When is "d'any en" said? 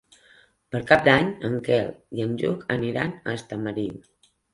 1.07-1.57